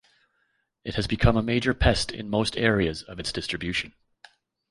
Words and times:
It 0.83 0.95
has 0.95 1.05
become 1.05 1.37
a 1.37 1.43
major 1.43 1.75
pest 1.75 2.11
in 2.11 2.27
most 2.27 2.57
areas 2.57 3.03
of 3.03 3.19
its 3.19 3.31
distribution. 3.31 3.93